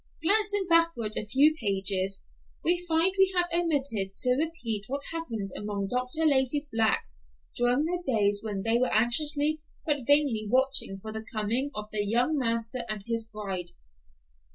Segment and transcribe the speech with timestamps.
[0.23, 2.23] Glancing backward a few pages,
[2.63, 6.25] we find we have omitted to repeat what happened among Dr.
[6.25, 7.19] Lacey's blacks
[7.55, 12.01] during the days when they were anxiously but vainly watching for the coming of their
[12.01, 13.69] young master and his bride.